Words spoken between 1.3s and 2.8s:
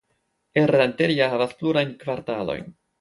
havas plurajn kvartalojn.